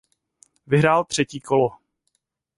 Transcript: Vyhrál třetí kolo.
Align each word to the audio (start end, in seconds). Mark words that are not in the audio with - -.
Vyhrál 0.67 1.05
třetí 1.05 1.39
kolo. 1.41 1.69